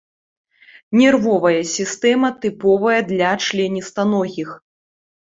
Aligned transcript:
Нервовая 0.99 1.59
сістэма 1.73 2.31
тыповая 2.45 2.95
для 3.11 3.31
членістаногіх. 3.49 4.49